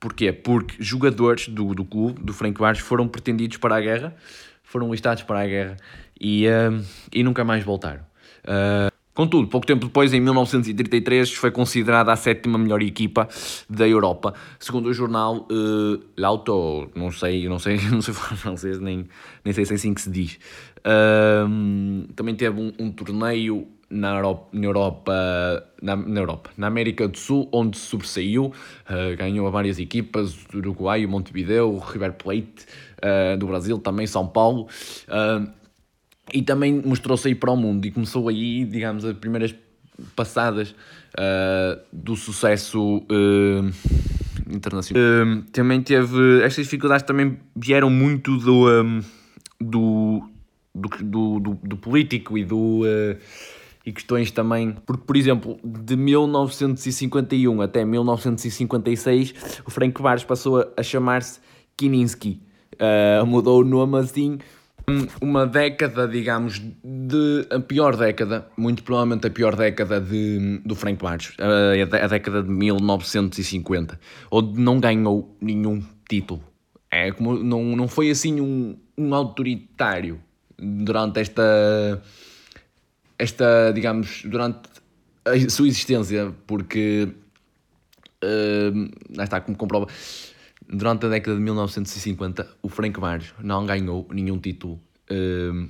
Porquê? 0.00 0.32
Porque 0.32 0.82
jogadores 0.82 1.46
do, 1.48 1.74
do 1.74 1.84
clube, 1.84 2.22
do 2.22 2.32
Frank 2.32 2.58
Barros, 2.58 2.78
foram 2.78 3.06
pretendidos 3.06 3.58
para 3.58 3.76
a 3.76 3.80
guerra, 3.80 4.16
foram 4.64 4.90
listados 4.90 5.22
para 5.24 5.40
a 5.40 5.46
guerra 5.46 5.76
e, 6.18 6.46
uh, 6.48 6.82
e 7.12 7.22
nunca 7.22 7.44
mais 7.44 7.62
voltaram. 7.62 8.00
Uh, 8.42 8.90
contudo, 9.12 9.46
pouco 9.48 9.66
tempo 9.66 9.84
depois, 9.84 10.14
em 10.14 10.20
1933, 10.20 11.34
foi 11.34 11.50
considerada 11.50 12.10
a 12.10 12.16
sétima 12.16 12.56
melhor 12.56 12.80
equipa 12.80 13.28
da 13.68 13.86
Europa, 13.86 14.32
segundo 14.58 14.88
o 14.88 14.94
jornal 14.94 15.46
uh, 15.52 16.02
L'Auto, 16.16 16.90
não 16.94 17.12
sei, 17.12 17.46
não 17.46 17.58
sei, 17.58 17.76
não 17.92 18.00
sei 18.00 18.14
falar 18.14 18.36
francês, 18.36 18.80
nem, 18.80 19.06
nem 19.44 19.52
sei 19.52 19.66
se 19.66 19.72
é 19.72 19.76
assim 19.76 19.92
que 19.92 20.00
se 20.00 20.10
diz. 20.10 20.38
Uh, 20.78 22.10
também 22.14 22.34
teve 22.34 22.58
um, 22.58 22.72
um 22.78 22.90
torneio 22.90 23.68
na 23.90 24.14
Europa, 24.14 24.48
na 24.52 24.64
Europa, 24.64 25.66
na, 25.82 26.20
Europa, 26.20 26.50
na 26.56 26.68
América 26.68 27.08
do 27.08 27.18
Sul, 27.18 27.48
onde 27.52 27.76
sobressaiu, 27.76 28.46
uh, 28.46 29.16
ganhou 29.18 29.46
a 29.48 29.50
várias 29.50 29.80
equipas, 29.80 30.36
Uruguai, 30.54 31.04
Montevideo, 31.06 31.76
River 31.78 32.12
Plate, 32.12 32.66
uh, 33.02 33.36
do 33.36 33.48
Brasil, 33.48 33.78
também 33.78 34.06
São 34.06 34.28
Paulo, 34.28 34.68
uh, 35.08 35.50
e 36.32 36.40
também 36.42 36.80
mostrou-se 36.84 37.26
aí 37.26 37.34
para 37.34 37.50
o 37.50 37.56
mundo 37.56 37.84
e 37.84 37.90
começou 37.90 38.28
aí, 38.28 38.64
digamos, 38.64 39.04
as 39.04 39.16
primeiras 39.16 39.54
passadas 40.14 40.74
do 41.92 42.14
sucesso 42.14 43.04
internacional. 44.48 45.42
também 45.52 45.82
teve, 45.82 46.40
estas 46.42 46.64
dificuldades 46.64 47.04
também 47.04 47.36
vieram 47.54 47.90
muito 47.90 48.38
do, 48.38 49.02
do, 49.60 50.22
do, 50.72 51.40
do, 51.40 51.58
do 51.62 51.76
político 51.76 52.38
e 52.38 52.44
do 52.44 52.84
e 53.84 53.92
questões 53.92 54.30
também, 54.30 54.76
porque, 54.84 55.02
por 55.06 55.16
exemplo, 55.16 55.58
de 55.64 55.96
1951 55.96 57.62
até 57.62 57.84
1956, 57.84 59.34
o 59.64 59.70
Frank 59.70 60.00
Barros 60.02 60.24
passou 60.24 60.72
a, 60.76 60.82
chamar-se 60.82 61.40
Kininski. 61.76 62.42
Uh, 62.74 63.26
mudou 63.26 63.60
o 63.60 63.64
nome 63.64 63.98
assim, 63.98 64.38
uma 65.20 65.46
década, 65.46 66.06
digamos, 66.06 66.60
de 66.84 67.46
a 67.50 67.60
pior 67.60 67.96
década, 67.96 68.46
muito 68.56 68.82
provavelmente 68.82 69.26
a 69.26 69.30
pior 69.30 69.56
década 69.56 70.00
de, 70.00 70.60
do 70.64 70.74
Frank 70.74 71.02
Barros, 71.02 71.34
uh, 71.38 71.94
a 72.02 72.06
década 72.06 72.42
de 72.42 72.50
1950, 72.50 73.98
onde 74.30 74.60
não 74.60 74.78
ganhou 74.78 75.36
nenhum 75.40 75.82
título. 76.08 76.42
É 76.90 77.12
como 77.12 77.34
não, 77.34 77.76
não 77.76 77.88
foi 77.88 78.10
assim 78.10 78.40
um, 78.40 78.76
um 78.98 79.14
autoritário 79.14 80.20
durante 80.58 81.20
esta 81.20 82.02
esta, 83.20 83.70
digamos, 83.74 84.22
durante 84.24 84.70
a 85.26 85.50
sua 85.50 85.68
existência, 85.68 86.34
porque 86.46 87.06
uh, 88.24 88.90
lá 89.14 89.24
está, 89.24 89.40
como 89.42 89.58
comprova, 89.58 89.86
durante 90.66 91.04
a 91.04 91.08
década 91.10 91.36
de 91.36 91.42
1950, 91.42 92.48
o 92.62 92.68
Frank 92.70 92.98
Barros 92.98 93.34
não 93.42 93.66
ganhou 93.66 94.08
nenhum 94.10 94.38
título, 94.38 94.80
uh, 95.10 95.68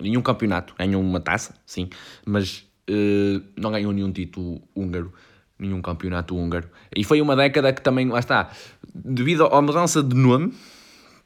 nenhum 0.00 0.22
campeonato, 0.22 0.74
ganhou 0.78 1.02
uma 1.02 1.20
taça, 1.20 1.54
sim, 1.66 1.90
mas 2.24 2.66
uh, 2.88 3.42
não 3.56 3.70
ganhou 3.70 3.92
nenhum 3.92 4.10
título 4.10 4.62
húngaro, 4.74 5.12
nenhum 5.58 5.82
campeonato 5.82 6.34
húngaro. 6.34 6.70
E 6.96 7.04
foi 7.04 7.20
uma 7.20 7.36
década 7.36 7.74
que 7.74 7.82
também, 7.82 8.08
lá 8.08 8.20
está, 8.20 8.50
devido 8.94 9.44
à 9.44 9.60
mudança 9.60 10.02
de 10.02 10.16
nome 10.16 10.54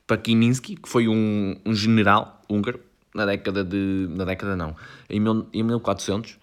para 0.05 0.17
Kininski, 0.17 0.75
que 0.75 0.89
foi 0.89 1.07
um, 1.07 1.55
um 1.65 1.73
general 1.73 2.43
húngaro, 2.51 2.81
na 3.15 3.27
década 3.27 3.65
de. 3.65 4.07
Na 4.11 4.25
década 4.25 4.57
não, 4.57 4.75
em, 5.09 5.21
mil, 5.21 5.47
em 5.53 5.63
1400. 5.63 6.39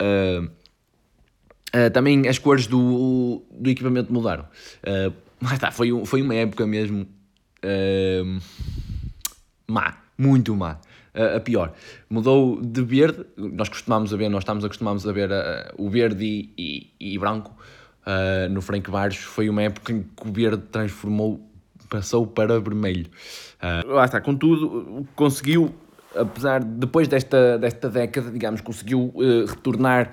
Uh, 0.00 0.44
uh, 0.44 1.90
também 1.92 2.28
as 2.28 2.38
cores 2.38 2.66
do, 2.66 3.42
do 3.50 3.70
equipamento 3.70 4.12
mudaram. 4.12 4.44
Uh, 4.82 5.14
mas 5.40 5.54
está, 5.54 5.70
foi, 5.70 6.04
foi 6.04 6.22
uma 6.22 6.34
época 6.34 6.66
mesmo 6.66 7.02
uh, 7.02 8.40
má, 9.66 9.96
muito 10.16 10.54
má. 10.54 10.78
a 11.36 11.40
pior. 11.40 11.72
Mudou 12.08 12.60
de 12.60 12.82
verde, 12.82 13.24
nós 13.36 13.68
costumamos 13.68 14.12
a 14.12 14.16
ver, 14.16 14.28
nós 14.28 14.42
estamos 14.42 14.64
acostumados 14.64 15.06
a 15.06 15.12
ver 15.12 15.30
o 15.78 15.88
verde 15.88 16.24
e, 16.24 16.92
e, 17.00 17.14
e 17.14 17.18
branco 17.18 17.54
no 18.50 18.60
Frank 18.60 18.90
Barros. 18.90 19.16
Foi 19.16 19.48
uma 19.48 19.62
época 19.62 19.92
em 19.92 20.02
que 20.02 20.28
o 20.28 20.32
verde 20.32 20.62
transformou, 20.70 21.40
passou 21.88 22.26
para 22.26 22.58
vermelho. 22.58 23.06
Uh, 23.64 23.94
lá 23.94 24.04
está, 24.04 24.20
contudo, 24.20 25.06
conseguiu, 25.14 25.74
apesar, 26.16 26.62
depois 26.62 27.08
desta, 27.08 27.58
desta 27.58 27.88
década, 27.88 28.30
digamos, 28.30 28.60
conseguiu 28.60 29.12
uh, 29.14 29.46
retornar 29.46 30.12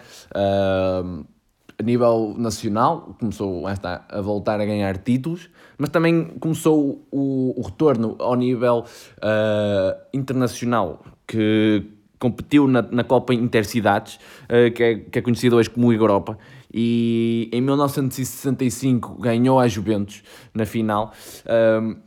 a 1.82 1.84
nível 1.84 2.36
nacional, 2.38 3.16
começou 3.20 3.68
está, 3.70 4.06
a 4.08 4.22
voltar 4.22 4.62
a 4.62 4.66
ganhar 4.66 4.98
títulos, 4.98 5.50
mas 5.78 5.90
também 5.90 6.26
começou 6.40 7.06
o, 7.12 7.60
o 7.60 7.62
retorno 7.64 8.16
ao 8.20 8.36
nível 8.36 8.86
uh, 9.18 10.00
internacional, 10.14 11.04
que 11.28 11.84
competiu 12.20 12.68
na, 12.68 12.84
na 12.84 13.04
Copa 13.04 13.34
Intercidades, 13.34 14.20
uh, 14.46 14.72
que, 14.72 14.84
é, 14.84 14.96
que 14.96 15.20
é 15.20 15.22
conhecida 15.24 15.56
hoje 15.56 15.72
como 15.72 15.92
Europa, 15.92 16.38
e 16.72 17.50
em 17.52 17.62
1965 17.62 19.16
ganhou 19.16 19.60
a 19.60 19.68
Juventus 19.68 20.24
na 20.54 20.66
final, 20.66 21.12
uh, 21.46 21.98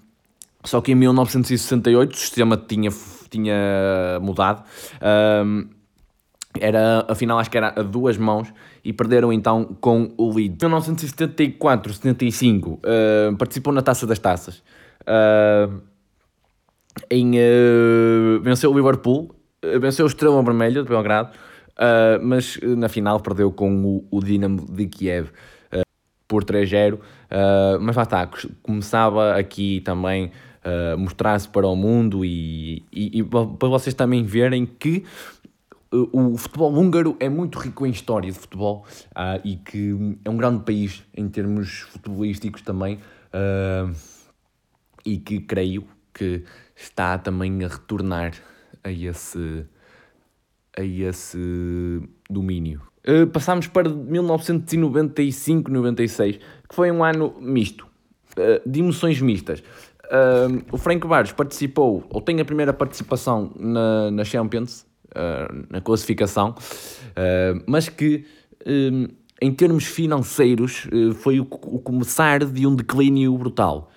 só 0.62 0.80
que 0.80 0.92
em 0.92 0.94
1968 0.94 2.12
o 2.12 2.16
sistema 2.16 2.56
tinha, 2.56 2.90
tinha 3.36 4.18
mudado, 4.20 4.64
era, 6.60 7.04
afinal 7.08 7.38
acho 7.38 7.50
que 7.50 7.56
era 7.56 7.72
a 7.76 7.82
duas 7.82 8.16
mãos, 8.16 8.52
e 8.84 8.92
perderam 8.92 9.32
então 9.32 9.64
com 9.80 10.12
o 10.16 10.32
Leeds. 10.32 10.62
Em 10.62 10.68
1974-75 10.68 12.74
uh, 12.74 12.80
participou 13.36 13.72
na 13.72 13.82
Taça 13.82 14.06
das 14.06 14.18
Taças. 14.18 14.62
Uh, 15.02 15.80
em, 17.10 17.38
uh, 17.38 18.40
venceu 18.42 18.70
o 18.70 18.74
Liverpool, 18.74 19.34
uh, 19.64 19.80
venceu 19.80 20.04
o 20.04 20.08
Estrela 20.08 20.42
Vermelha 20.42 20.82
de 20.82 20.88
Belgrado, 20.88 21.30
uh, 21.72 22.22
mas 22.22 22.58
na 22.62 22.88
final 22.88 23.20
perdeu 23.20 23.50
com 23.50 23.84
o, 23.84 24.06
o 24.10 24.22
Dinamo 24.22 24.66
de 24.70 24.86
Kiev 24.86 25.30
por 26.26 26.44
3-0. 26.44 26.98
mas 27.80 27.96
lá 27.96 28.02
está, 28.02 28.28
começava 28.62 29.34
aqui 29.34 29.82
também 29.82 30.32
a 30.64 30.96
mostrar-se 30.96 31.48
para 31.48 31.66
o 31.66 31.76
mundo 31.76 32.24
e, 32.24 32.82
e, 32.90 33.20
e 33.20 33.22
para 33.22 33.68
vocês 33.68 33.94
também 33.94 34.24
verem 34.24 34.64
que 34.64 35.04
o 36.12 36.36
futebol 36.36 36.74
húngaro 36.74 37.16
é 37.20 37.28
muito 37.28 37.56
rico 37.58 37.86
em 37.86 37.90
história 37.90 38.28
de 38.30 38.38
futebol 38.38 38.84
uh, 39.12 39.40
e 39.44 39.56
que 39.56 40.18
é 40.24 40.30
um 40.30 40.36
grande 40.36 40.62
país 40.64 41.04
em 41.16 41.28
termos 41.28 41.80
futebolísticos 41.92 42.62
também 42.62 42.98
uh, 43.32 43.94
e 45.04 45.18
que 45.18 45.38
creio 45.40 45.86
que 46.12 46.42
está 46.74 47.16
também 47.18 47.64
a 47.64 47.68
retornar 47.68 48.32
a 48.82 48.90
esse, 48.90 49.64
a 50.76 50.82
esse 50.82 52.02
domínio. 52.28 52.82
Uh, 53.06 53.28
passámos 53.28 53.68
para 53.68 53.88
1995-96, 53.88 56.40
que 56.68 56.74
foi 56.74 56.90
um 56.90 57.04
ano 57.04 57.36
misto, 57.40 57.86
de 58.66 58.80
emoções 58.80 59.20
mistas. 59.20 59.62
O 60.70 60.76
Frank 60.78 61.06
Barros 61.06 61.32
participou, 61.32 62.04
ou 62.10 62.20
tem 62.20 62.40
a 62.40 62.44
primeira 62.44 62.72
participação 62.72 63.50
na, 63.58 64.10
na 64.10 64.24
Champions, 64.24 64.86
uh, 65.14 65.66
na 65.70 65.80
classificação, 65.80 66.50
uh, 66.50 67.62
mas 67.66 67.88
que 67.88 68.24
um, 68.66 69.08
em 69.40 69.52
termos 69.52 69.84
financeiros 69.84 70.86
uh, 70.86 71.12
foi 71.14 71.40
o, 71.40 71.42
o, 71.42 71.78
começar 71.78 72.44
de 72.44 72.66
um 72.66 72.74
declínio 72.74 73.36
brutal, 73.38 73.90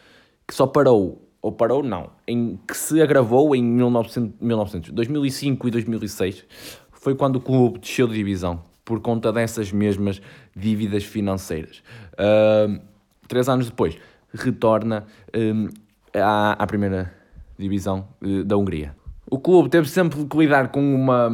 que 0.48 0.54
só 0.54 0.67
parou, 0.67 1.28
ou 1.41 1.52
parou 1.52 1.84
não, 1.84 2.12
em 2.28 2.60
que 2.67 2.76
se 2.76 3.02
agravou 3.02 3.56
em 3.56 3.63
1900, 3.63 4.39
1900 4.39 4.91
2005 4.91 5.67
e 5.67 5.72
2006, 5.72 6.46
foi 6.91 7.15
quando 7.15 7.38
o 7.38 7.41
clube 7.41 7.80
desceu 7.80 8.08
de 8.08 8.15
divisão, 8.15 8.62
por 8.84 9.02
conta 9.02 9.32
dessas 9.34 9.72
mesmas 9.72 10.22
dívidas 10.56 11.04
financeiras. 11.04 11.84
três 13.28 13.50
anos 13.50 13.70
depois, 13.70 13.98
retorna 14.34 15.06
um, 15.36 15.67
à, 16.13 16.54
à 16.54 16.67
primeira 16.67 17.13
divisão 17.58 18.08
da 18.46 18.58
Hungria. 18.58 18.96
O 19.30 19.38
clube 19.38 19.70
teve 19.70 19.89
sempre 19.89 20.24
que 20.26 20.38
lidar 20.38 20.70
com 20.70 20.80
uma, 20.80 21.30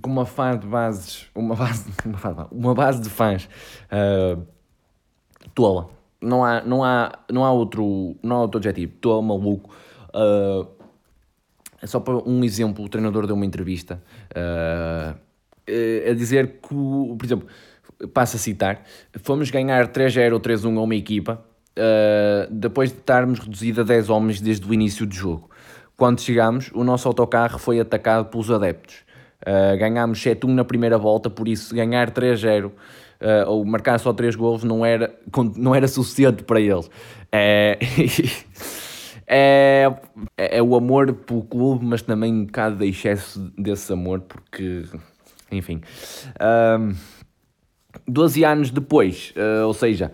com 0.00 0.10
uma 0.10 0.24
fã 0.24 0.56
de 0.56 0.66
bases, 0.66 1.26
uma 1.34 1.56
base, 1.56 1.90
uma 2.52 2.74
base 2.74 3.02
de 3.02 3.10
fãs 3.10 3.48
uh, 3.90 4.40
tola. 5.52 5.90
Não 6.20 6.44
há, 6.44 6.62
não, 6.62 6.84
há, 6.84 7.18
não, 7.28 7.44
há 7.44 7.50
outro, 7.50 8.14
não 8.22 8.36
há 8.36 8.42
outro 8.42 8.58
adjetivo. 8.58 8.92
Tola, 9.00 9.20
maluco. 9.22 9.74
Uh, 10.14 10.68
só 11.84 11.98
para 11.98 12.16
um 12.28 12.44
exemplo, 12.44 12.84
o 12.84 12.88
treinador 12.88 13.26
deu 13.26 13.34
uma 13.34 13.44
entrevista 13.44 14.00
uh, 14.30 15.18
a 16.08 16.14
dizer 16.14 16.60
que, 16.60 16.68
por 16.68 17.24
exemplo, 17.24 17.48
passo 18.14 18.36
a 18.36 18.38
citar, 18.38 18.84
fomos 19.20 19.50
ganhar 19.50 19.88
3-0 19.88 20.34
ou 20.34 20.40
3-1 20.40 20.78
a 20.78 20.80
uma 20.80 20.94
equipa 20.94 21.44
uh, 21.78 22.50
depois 22.50 22.90
de 22.90 22.98
estarmos 22.98 23.38
reduzidos 23.38 23.80
a 23.80 23.82
10 23.82 24.10
homens 24.10 24.40
desde 24.40 24.68
o 24.68 24.74
início 24.74 25.06
do 25.06 25.14
jogo. 25.14 25.50
Quando 25.96 26.20
chegámos, 26.20 26.70
o 26.74 26.82
nosso 26.84 27.06
autocarro 27.08 27.58
foi 27.58 27.80
atacado 27.80 28.26
pelos 28.26 28.50
adeptos. 28.50 28.96
Uh, 29.42 29.76
ganhámos 29.78 30.20
7-1 30.20 30.48
na 30.48 30.64
primeira 30.64 30.98
volta, 30.98 31.28
por 31.28 31.48
isso 31.48 31.74
ganhar 31.74 32.10
3-0 32.10 32.66
uh, 32.66 32.72
ah, 33.20 33.44
ou 33.48 33.64
marcar 33.64 33.98
só 33.98 34.12
3 34.12 34.34
golos 34.36 34.64
não 34.64 34.84
era, 34.86 35.14
não 35.56 35.74
era 35.74 35.88
suficiente 35.88 36.42
para 36.42 36.60
eles. 36.60 36.90
É, 39.34 39.90
é, 40.36 40.58
é, 40.58 40.62
o 40.62 40.76
amor 40.76 41.10
pelo 41.14 41.42
clube, 41.44 41.86
mas 41.86 42.02
também 42.02 42.30
um 42.30 42.44
bocado 42.44 42.76
de 42.76 42.86
excesso 42.86 43.40
desse 43.56 43.90
amor, 43.90 44.20
porque, 44.20 44.84
enfim. 45.50 45.80
Um, 46.78 46.94
12 48.06 48.44
anos 48.44 48.70
depois, 48.70 49.32
uh, 49.36 49.66
ou 49.66 49.72
seja, 49.72 50.12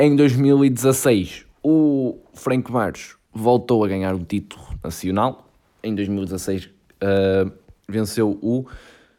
em 0.00 0.16
2016, 0.16 1.44
o 1.62 2.16
Franco 2.32 2.72
Maros 2.72 3.16
voltou 3.34 3.84
a 3.84 3.88
ganhar 3.88 4.14
o 4.14 4.24
título 4.24 4.64
nacional. 4.82 5.46
Em 5.84 5.94
2016 5.94 6.64
uh, 6.64 6.70
ah, 7.02 7.52
venceu 7.86 8.38
o 8.40 8.64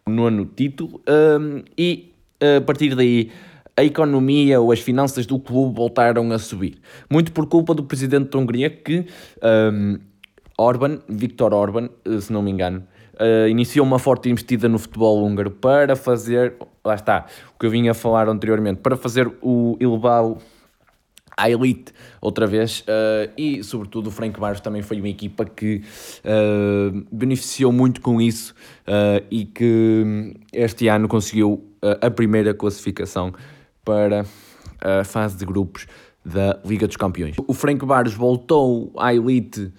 nono 0.07 0.43
título 0.45 0.99
um, 1.07 1.63
e 1.77 2.11
a 2.57 2.61
partir 2.61 2.95
daí 2.95 3.31
a 3.77 3.83
economia 3.83 4.59
ou 4.59 4.71
as 4.71 4.79
finanças 4.79 5.27
do 5.27 5.39
clube 5.39 5.75
voltaram 5.75 6.31
a 6.31 6.39
subir. 6.39 6.79
Muito 7.07 7.31
por 7.31 7.45
culpa 7.45 7.75
do 7.75 7.83
presidente 7.83 8.31
da 8.31 8.39
Hungria 8.39 8.69
que 8.71 9.05
um, 9.71 9.99
Orban, 10.57 10.99
Viktor 11.07 11.53
Orban, 11.53 11.89
se 12.19 12.33
não 12.33 12.41
me 12.41 12.49
engano, 12.49 12.83
uh, 13.19 13.47
iniciou 13.47 13.85
uma 13.85 13.99
forte 13.99 14.29
investida 14.29 14.67
no 14.67 14.79
futebol 14.79 15.23
húngaro 15.23 15.51
para 15.51 15.95
fazer, 15.95 16.55
lá 16.83 16.95
está, 16.95 17.27
o 17.55 17.59
que 17.59 17.67
eu 17.67 17.69
vinha 17.69 17.91
a 17.91 17.93
falar 17.93 18.27
anteriormente, 18.27 18.81
para 18.81 18.97
fazer 18.97 19.31
o 19.43 19.77
elevado 19.79 20.39
à 21.37 21.49
elite 21.49 21.93
outra 22.21 22.45
vez 22.45 22.81
uh, 22.81 23.31
e 23.37 23.63
sobretudo 23.63 24.07
o 24.07 24.11
Frank 24.11 24.39
Barros 24.39 24.59
também 24.59 24.81
foi 24.81 24.99
uma 24.99 25.09
equipa 25.09 25.45
que 25.45 25.81
uh, 26.25 27.05
beneficiou 27.11 27.71
muito 27.71 28.01
com 28.01 28.21
isso 28.21 28.53
uh, 28.87 29.25
e 29.29 29.45
que 29.45 30.35
este 30.53 30.87
ano 30.87 31.07
conseguiu 31.07 31.67
a 31.99 32.11
primeira 32.11 32.53
classificação 32.53 33.33
para 33.83 34.23
a 34.79 35.03
fase 35.03 35.35
de 35.35 35.45
grupos 35.45 35.87
da 36.23 36.59
Liga 36.63 36.85
dos 36.85 36.95
Campeões. 36.95 37.35
O 37.47 37.55
Frank 37.55 37.83
Barros 37.83 38.13
voltou 38.13 38.93
à 38.95 39.11
elite 39.11 39.73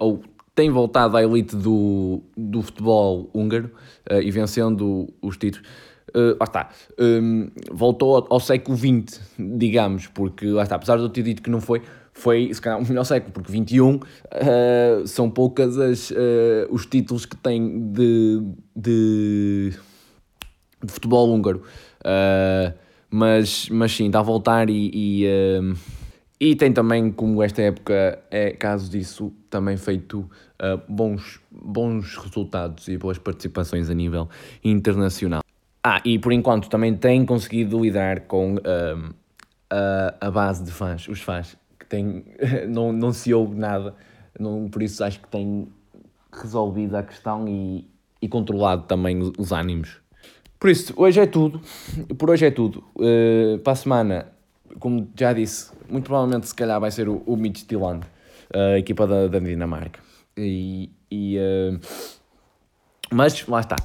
ou 0.00 0.22
tem 0.54 0.70
voltado 0.70 1.18
à 1.18 1.22
elite 1.22 1.54
do, 1.54 2.22
do 2.34 2.62
futebol 2.62 3.28
húngaro 3.34 3.70
e 4.10 4.30
vencendo 4.30 5.12
os 5.20 5.36
títulos 5.36 5.68
uh, 6.14 6.36
lá 6.38 6.44
está, 6.44 6.70
um, 6.98 7.48
voltou 7.70 8.16
ao, 8.16 8.34
ao, 8.34 8.40
século 8.40 8.76
XX, 8.76 9.20
digamos, 9.38 10.06
porque 10.06 10.46
lá 10.46 10.62
está, 10.62 10.76
apesar 10.76 10.96
de 10.96 11.02
eu 11.02 11.08
ter 11.08 11.22
dito 11.22 11.42
que 11.42 11.50
não 11.50 11.60
foi, 11.60 11.82
foi 12.14 12.54
se 12.54 12.60
calhar 12.60 12.80
o 12.80 12.86
melhor 12.86 13.04
século, 13.04 13.32
porque 13.32 13.50
21 13.50 13.96
uh, 13.96 14.00
eh, 14.30 15.02
são 15.04 15.28
poucas 15.28 15.76
as, 15.76 16.10
uh, 16.12 16.14
os 16.70 16.86
títulos 16.86 17.26
que 17.26 17.36
tem 17.36 17.90
de, 17.92 18.40
de, 18.74 19.72
de 20.82 20.92
futebol 20.92 21.34
húngaro. 21.34 21.62
Uh, 22.00 22.72
mas, 23.10 23.68
mas 23.68 23.92
sim, 23.92 24.06
está 24.06 24.20
a 24.20 24.22
voltar 24.22 24.68
e, 24.70 24.90
e, 24.92 25.24
e, 26.40 26.56
tem 26.56 26.72
também, 26.72 27.12
como 27.12 27.42
esta 27.42 27.62
época 27.62 28.18
é 28.28 28.50
caso 28.50 28.90
disso, 28.90 29.32
também 29.48 29.76
feito 29.76 30.28
bons, 30.88 31.40
bons 31.48 32.16
resultados 32.16 32.88
e 32.88 32.98
boas 32.98 33.16
participações 33.16 33.88
a 33.88 33.94
nível 33.94 34.28
internacional. 34.64 35.43
Ah, 35.86 36.00
e 36.02 36.18
por 36.18 36.32
enquanto 36.32 36.70
também 36.70 36.96
tem 36.96 37.26
conseguido 37.26 37.78
lidar 37.78 38.20
com 38.20 38.54
um, 38.54 39.10
a, 39.68 40.14
a 40.18 40.30
base 40.30 40.64
de 40.64 40.70
fãs, 40.70 41.06
os 41.08 41.20
fãs, 41.20 41.58
que 41.78 41.84
tem, 41.84 42.24
não, 42.68 42.90
não 42.90 43.12
se 43.12 43.34
ouve 43.34 43.54
nada, 43.54 43.94
não, 44.40 44.66
por 44.70 44.82
isso 44.82 45.04
acho 45.04 45.20
que 45.20 45.28
tem 45.28 45.68
resolvido 46.32 46.96
a 46.96 47.02
questão 47.02 47.46
e, 47.46 47.86
e 48.22 48.26
controlado 48.26 48.84
também 48.84 49.20
os, 49.20 49.32
os 49.36 49.52
ânimos. 49.52 50.00
Por 50.58 50.70
isso, 50.70 50.94
hoje 50.96 51.20
é 51.20 51.26
tudo, 51.26 51.60
por 52.16 52.30
hoje 52.30 52.46
é 52.46 52.50
tudo. 52.50 52.82
Uh, 52.96 53.58
para 53.58 53.74
a 53.74 53.76
semana, 53.76 54.28
como 54.78 55.06
já 55.14 55.34
disse, 55.34 55.70
muito 55.86 56.04
provavelmente 56.04 56.48
se 56.48 56.54
calhar 56.54 56.80
vai 56.80 56.90
ser 56.90 57.10
o, 57.10 57.22
o 57.26 57.36
Midtjylland, 57.36 58.06
a 58.54 58.78
equipa 58.78 59.06
da, 59.06 59.28
da 59.28 59.38
Dinamarca. 59.38 60.00
E, 60.34 60.90
E, 61.10 61.38
uh, 61.38 61.78
mas 63.12 63.46
lá 63.46 63.60
está. 63.60 63.76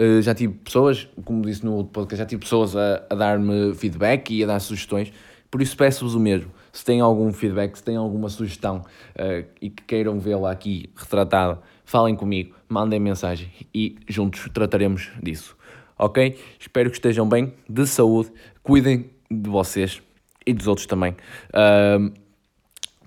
Uh, 0.00 0.22
já 0.22 0.34
tive 0.34 0.54
pessoas, 0.54 1.08
como 1.24 1.42
disse 1.42 1.64
no 1.64 1.74
outro 1.74 1.92
podcast, 1.92 2.18
já 2.18 2.26
tive 2.26 2.42
pessoas 2.42 2.76
a, 2.76 3.04
a 3.10 3.14
dar-me 3.14 3.74
feedback 3.74 4.30
e 4.34 4.44
a 4.44 4.46
dar 4.46 4.60
sugestões. 4.60 5.12
Por 5.50 5.62
isso 5.62 5.76
peço-vos 5.76 6.14
o 6.14 6.20
mesmo. 6.20 6.50
Se 6.72 6.84
têm 6.84 7.00
algum 7.00 7.32
feedback, 7.32 7.76
se 7.76 7.82
têm 7.82 7.96
alguma 7.96 8.28
sugestão 8.28 8.84
uh, 9.16 9.46
e 9.60 9.70
que 9.70 9.82
queiram 9.84 10.18
vê-la 10.20 10.50
aqui 10.50 10.90
retratada, 10.94 11.60
falem 11.84 12.14
comigo, 12.14 12.54
mandem 12.68 13.00
mensagem 13.00 13.50
e 13.74 13.96
juntos 14.08 14.48
trataremos 14.52 15.10
disso. 15.22 15.56
Ok? 15.98 16.38
Espero 16.60 16.90
que 16.90 16.96
estejam 16.96 17.28
bem, 17.28 17.54
de 17.68 17.86
saúde, 17.86 18.30
cuidem 18.62 19.10
de 19.30 19.48
vocês 19.48 20.02
e 20.46 20.52
dos 20.52 20.66
outros 20.66 20.86
também. 20.86 21.16
Uh, 21.50 22.12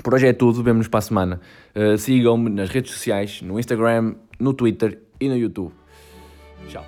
por 0.03 0.15
hoje 0.15 0.27
é 0.27 0.33
tudo, 0.33 0.63
vemo-nos 0.63 0.87
para 0.87 0.97
a 0.97 1.01
semana. 1.01 1.41
Uh, 1.75 1.97
Sigam-me 1.97 2.49
nas 2.49 2.69
redes 2.69 2.91
sociais, 2.91 3.41
no 3.41 3.59
Instagram, 3.59 4.15
no 4.39 4.53
Twitter 4.53 4.99
e 5.21 5.29
no 5.29 5.37
YouTube. 5.37 5.71
Tchau. 6.67 6.83